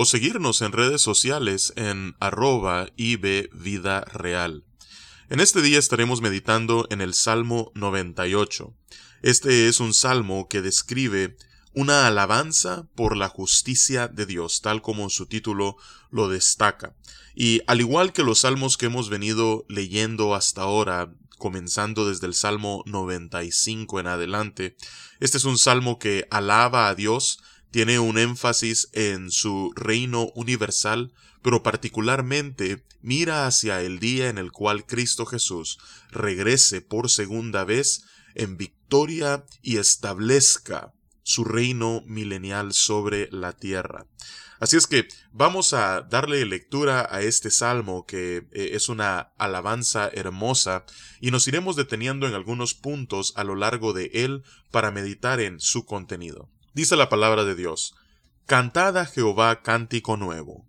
[0.00, 4.62] o seguirnos en redes sociales en arroba Vida Real.
[5.28, 8.72] En este día estaremos meditando en el Salmo 98.
[9.22, 11.36] Este es un salmo que describe
[11.74, 15.76] una alabanza por la justicia de Dios, tal como su título
[16.12, 16.94] lo destaca.
[17.34, 22.34] Y al igual que los salmos que hemos venido leyendo hasta ahora, comenzando desde el
[22.34, 24.76] Salmo 95 en adelante,
[25.18, 31.12] este es un salmo que alaba a Dios, tiene un énfasis en su reino universal,
[31.42, 35.78] pero particularmente mira hacia el día en el cual Cristo Jesús
[36.10, 44.06] regrese por segunda vez en victoria y establezca su reino milenial sobre la tierra.
[44.60, 50.10] Así es que vamos a darle lectura a este salmo que eh, es una alabanza
[50.12, 50.84] hermosa
[51.20, 55.60] y nos iremos deteniendo en algunos puntos a lo largo de él para meditar en
[55.60, 56.48] su contenido.
[56.78, 57.96] Dice la palabra de Dios,
[58.46, 60.64] Cantad a Jehová cántico nuevo.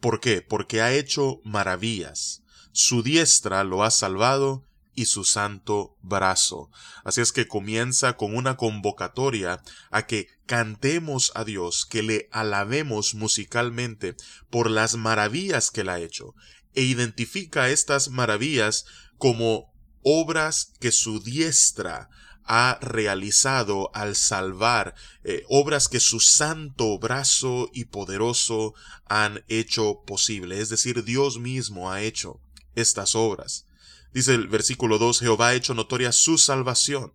[0.00, 0.40] ¿Por qué?
[0.40, 2.42] Porque ha hecho maravillas.
[2.72, 4.64] Su diestra lo ha salvado
[4.94, 6.70] y su santo brazo.
[7.04, 13.14] Así es que comienza con una convocatoria a que cantemos a Dios, que le alabemos
[13.14, 14.16] musicalmente
[14.48, 16.34] por las maravillas que él ha hecho,
[16.72, 18.86] e identifica estas maravillas
[19.18, 19.70] como
[20.02, 22.08] obras que su diestra
[22.44, 28.74] ha realizado al salvar, eh, obras que su santo brazo y poderoso
[29.06, 32.40] han hecho posible, es decir, Dios mismo ha hecho
[32.74, 33.66] estas obras.
[34.12, 37.12] Dice el versículo 2, Jehová ha hecho notoria su salvación,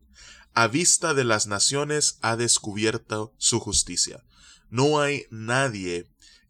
[0.54, 4.24] a vista de las naciones ha descubierto su justicia.
[4.70, 6.08] No hay nadie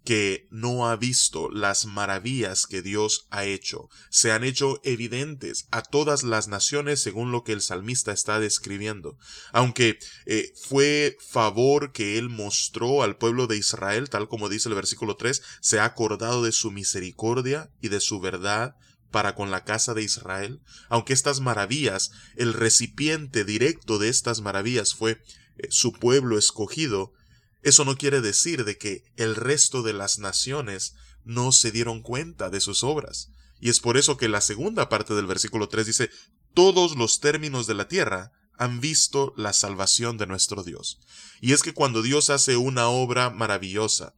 [0.08, 3.90] que no ha visto las maravillas que Dios ha hecho.
[4.10, 9.18] Se han hecho evidentes a todas las naciones según lo que el salmista está describiendo.
[9.52, 14.76] Aunque eh, fue favor que él mostró al pueblo de Israel, tal como dice el
[14.76, 18.78] versículo 3, se ha acordado de su misericordia y de su verdad
[19.12, 24.94] para con la casa de Israel, aunque estas maravillas, el recipiente directo de estas maravillas
[24.94, 25.22] fue
[25.58, 27.12] eh, su pueblo escogido,
[27.62, 32.50] eso no quiere decir de que el resto de las naciones no se dieron cuenta
[32.50, 33.30] de sus obras.
[33.60, 36.10] Y es por eso que la segunda parte del versículo 3 dice,
[36.54, 41.00] todos los términos de la tierra han visto la salvación de nuestro Dios.
[41.42, 44.16] Y es que cuando Dios hace una obra maravillosa,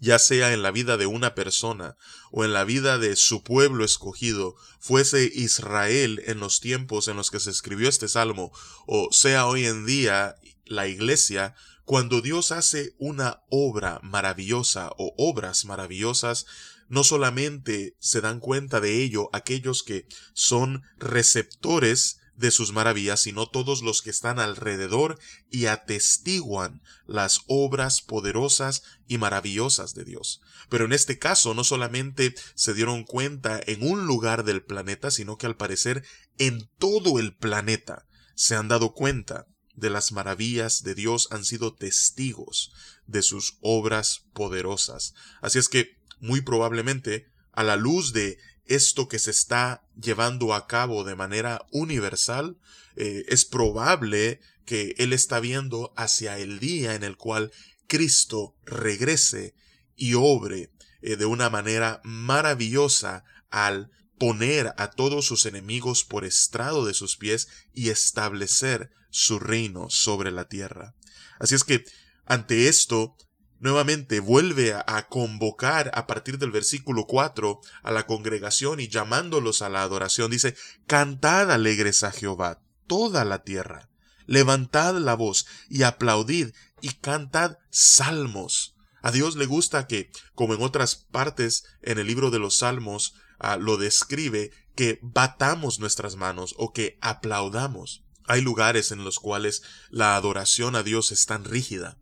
[0.00, 1.96] ya sea en la vida de una persona
[2.30, 7.30] o en la vida de su pueblo escogido, fuese Israel en los tiempos en los
[7.30, 8.52] que se escribió este salmo,
[8.86, 11.54] o sea hoy en día la iglesia,
[11.84, 16.46] cuando Dios hace una obra maravillosa o obras maravillosas,
[16.88, 23.48] no solamente se dan cuenta de ello aquellos que son receptores de sus maravillas, sino
[23.48, 25.18] todos los que están alrededor
[25.50, 30.42] y atestiguan las obras poderosas y maravillosas de Dios.
[30.68, 35.38] Pero en este caso no solamente se dieron cuenta en un lugar del planeta, sino
[35.38, 36.04] que al parecer
[36.38, 41.74] en todo el planeta se han dado cuenta de las maravillas de Dios han sido
[41.74, 42.72] testigos
[43.06, 45.14] de sus obras poderosas.
[45.40, 50.66] Así es que, muy probablemente, a la luz de esto que se está llevando a
[50.66, 52.58] cabo de manera universal,
[52.96, 57.52] eh, es probable que Él está viendo hacia el día en el cual
[57.86, 59.54] Cristo regrese
[59.94, 60.70] y obre
[61.02, 67.16] eh, de una manera maravillosa al poner a todos sus enemigos por estrado de sus
[67.16, 70.94] pies y establecer su reino sobre la tierra.
[71.38, 71.84] Así es que,
[72.24, 73.16] ante esto,
[73.58, 79.68] nuevamente vuelve a, convocar a partir del versículo 4 a la congregación y llamándolos a
[79.68, 83.88] la adoración, dice, Cantad alegres a Jehová, toda la tierra,
[84.26, 88.74] levantad la voz y aplaudid y cantad salmos.
[89.02, 93.14] A Dios le gusta que, como en otras partes en el libro de los salmos,
[93.38, 98.04] ah, lo describe, que batamos nuestras manos o que aplaudamos.
[98.26, 101.98] Hay lugares en los cuales la adoración a Dios es tan rígida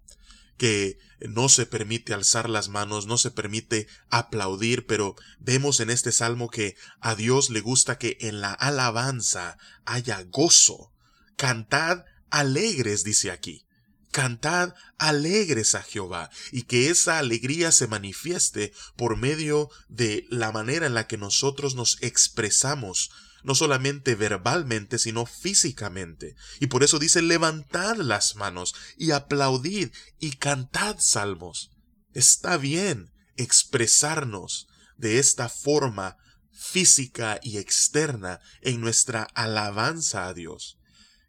[0.57, 6.13] que no se permite alzar las manos, no se permite aplaudir, pero vemos en este
[6.13, 10.93] salmo que a Dios le gusta que en la alabanza haya gozo.
[11.37, 13.67] Cantad alegres, dice aquí.
[14.15, 20.87] Cantad alegres a Jehová y que esa alegría se manifieste por medio de la manera
[20.87, 23.11] en la que nosotros nos expresamos
[23.43, 26.37] no solamente verbalmente, sino físicamente.
[26.61, 29.91] Y por eso dice, levantad las manos y aplaudid
[30.21, 31.73] y cantad salmos.
[32.13, 36.19] Está bien expresarnos de esta forma
[36.53, 40.79] física y externa en nuestra alabanza a Dios.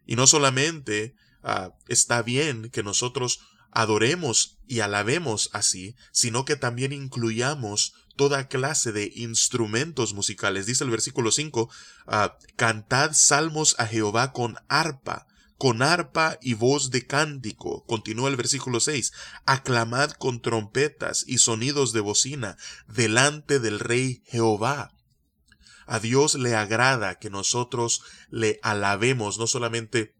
[0.06, 3.40] Y no solamente ah, está bien que nosotros
[3.70, 10.66] adoremos y alabemos así, sino que también incluyamos toda clase de instrumentos musicales.
[10.66, 11.70] Dice el versículo 5,
[12.06, 15.26] ah, cantad salmos a Jehová con arpa,
[15.58, 17.84] con arpa y voz de cántico.
[17.84, 19.12] Continúa el versículo 6.
[19.44, 22.56] Aclamad con trompetas y sonidos de bocina
[22.88, 24.92] delante del Rey Jehová.
[25.86, 30.15] A Dios le agrada que nosotros le alabemos no solamente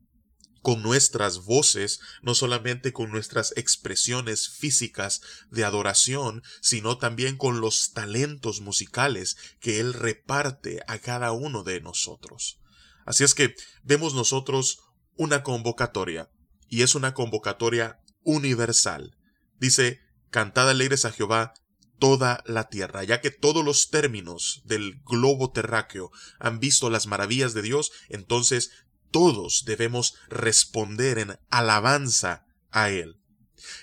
[0.67, 7.93] con nuestras voces, no solamente con nuestras expresiones físicas de adoración, sino también con los
[7.93, 12.59] talentos musicales que Él reparte a cada uno de nosotros.
[13.05, 13.55] Así es que
[13.85, 14.81] vemos nosotros
[15.15, 16.31] una convocatoria,
[16.69, 19.17] y es una convocatoria universal.
[19.61, 21.55] Dice, Cantad alegres a Jehová
[21.99, 27.55] toda la tierra, ya que todos los términos del globo terráqueo han visto las maravillas
[27.55, 28.71] de Dios, entonces
[29.11, 33.17] todos debemos responder en alabanza a Él.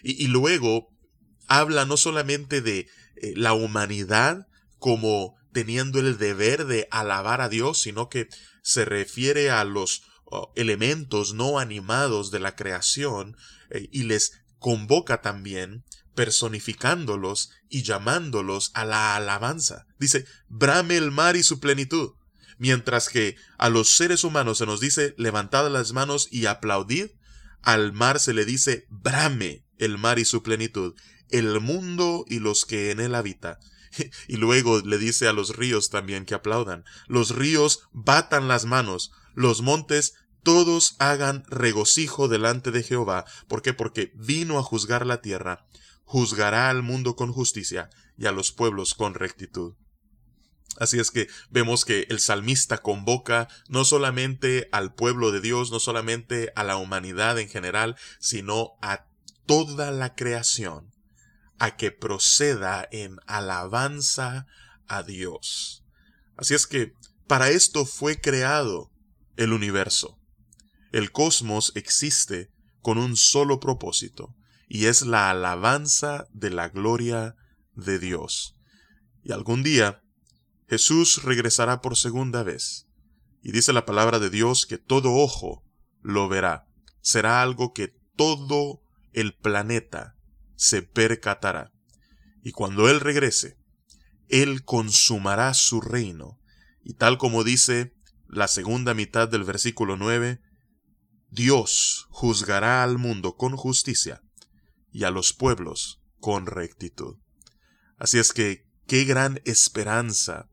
[0.03, 0.89] Y, luego
[1.47, 4.47] habla no solamente de eh, la humanidad
[4.77, 8.27] como teniendo el deber de alabar a Dios, sino que
[8.61, 10.03] se refiere a los
[10.55, 13.37] elementos no animados de la creación
[13.69, 15.83] eh, y les convoca también
[16.15, 19.85] personificándolos y llamándolos a la alabanza.
[19.99, 22.13] Dice, brame el mar y su plenitud.
[22.57, 27.11] Mientras que a los seres humanos se nos dice, levantad las manos y aplaudid,
[27.61, 30.95] al mar se le dice, brame el mar y su plenitud,
[31.29, 33.59] el mundo y los que en él habita.
[34.27, 36.83] Y luego le dice a los ríos también que aplaudan.
[37.07, 43.25] Los ríos batan las manos, los montes todos hagan regocijo delante de Jehová.
[43.47, 43.73] ¿Por qué?
[43.73, 45.65] Porque vino a juzgar la tierra,
[46.03, 49.75] juzgará al mundo con justicia y a los pueblos con rectitud.
[50.79, 55.79] Así es que vemos que el salmista convoca no solamente al pueblo de Dios, no
[55.79, 59.05] solamente a la humanidad en general, sino a
[59.45, 60.91] toda la creación,
[61.59, 64.47] a que proceda en alabanza
[64.87, 65.83] a Dios.
[66.37, 66.93] Así es que
[67.27, 68.91] para esto fue creado
[69.37, 70.19] el universo.
[70.91, 74.35] El cosmos existe con un solo propósito,
[74.67, 77.35] y es la alabanza de la gloria
[77.75, 78.55] de Dios.
[79.23, 80.02] Y algún día
[80.67, 82.87] Jesús regresará por segunda vez,
[83.41, 85.63] y dice la palabra de Dios que todo ojo
[86.01, 86.67] lo verá.
[87.01, 88.81] Será algo que todo
[89.11, 90.15] el planeta
[90.55, 91.73] se percatará.
[92.41, 93.57] Y cuando Él regrese,
[94.29, 96.39] Él consumará su reino.
[96.83, 97.93] Y tal como dice
[98.27, 100.41] la segunda mitad del versículo 9,
[101.29, 104.21] Dios juzgará al mundo con justicia
[104.91, 107.17] y a los pueblos con rectitud.
[107.97, 110.49] Así es que qué gran esperanza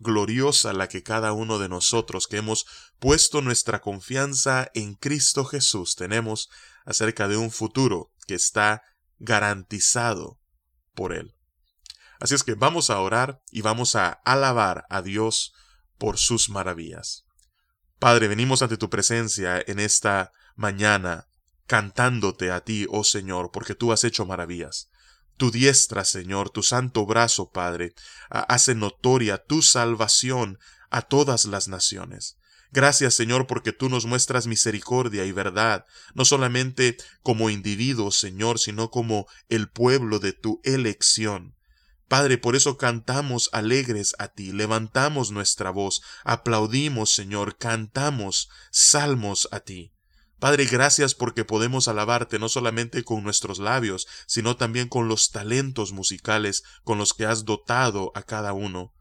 [0.00, 2.66] gloriosa la que cada uno de nosotros que hemos
[2.98, 6.48] puesto nuestra confianza en Cristo Jesús tenemos
[6.84, 8.82] acerca de un futuro que está
[9.18, 10.38] garantizado
[10.94, 11.34] por Él.
[12.20, 15.52] Así es que vamos a orar y vamos a alabar a Dios
[15.98, 17.24] por sus maravillas.
[17.98, 21.28] Padre, venimos ante tu presencia en esta mañana,
[21.66, 24.88] cantándote a ti, oh Señor, porque tú has hecho maravillas.
[25.38, 27.94] Tu diestra, Señor, tu santo brazo, Padre,
[28.28, 30.58] hace notoria tu salvación
[30.90, 32.36] a todas las naciones.
[32.72, 38.90] Gracias, Señor, porque tú nos muestras misericordia y verdad, no solamente como individuos, Señor, sino
[38.90, 41.54] como el pueblo de tu elección.
[42.08, 49.60] Padre, por eso cantamos alegres a ti, levantamos nuestra voz, aplaudimos, Señor, cantamos salmos a
[49.60, 49.92] ti.
[50.38, 55.92] Padre, gracias porque podemos alabarte no solamente con nuestros labios, sino también con los talentos
[55.92, 58.92] musicales con los que has dotado a cada uno.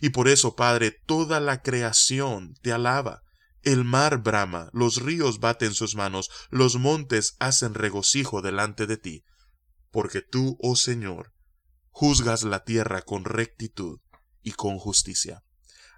[0.00, 3.22] Y por eso, Padre, toda la creación te alaba.
[3.62, 9.24] El mar brama, los ríos baten sus manos, los montes hacen regocijo delante de ti.
[9.90, 11.32] Porque tú, oh Señor,
[11.90, 14.00] juzgas la tierra con rectitud
[14.42, 15.42] y con justicia.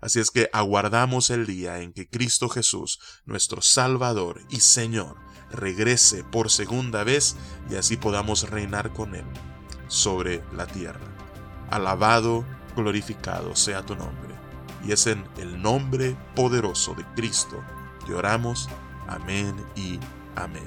[0.01, 5.17] Así es que aguardamos el día en que Cristo Jesús, nuestro Salvador y Señor,
[5.51, 7.37] regrese por segunda vez
[7.71, 9.25] y así podamos reinar con Él
[9.89, 11.01] sobre la tierra.
[11.71, 12.45] Alabado,
[12.77, 14.35] glorificado sea tu nombre.
[14.87, 17.63] Y es en el nombre poderoso de Cristo
[18.07, 18.69] que oramos.
[19.09, 19.99] Amén y
[20.37, 20.67] amén.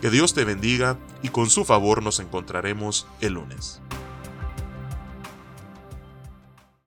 [0.00, 3.80] Que Dios te bendiga y con su favor nos encontraremos el lunes.